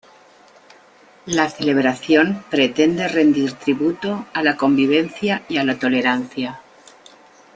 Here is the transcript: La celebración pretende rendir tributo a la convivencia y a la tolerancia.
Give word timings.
La 1.27 1.47
celebración 1.51 2.43
pretende 2.49 3.07
rendir 3.07 3.53
tributo 3.53 4.25
a 4.33 4.41
la 4.41 4.57
convivencia 4.57 5.43
y 5.47 5.57
a 5.57 5.63
la 5.63 5.77
tolerancia. 5.77 6.59